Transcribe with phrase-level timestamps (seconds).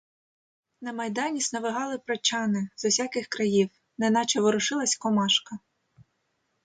[0.81, 5.59] На майдані сновигали прочани з усяких країв, неначе ворушилась комашка.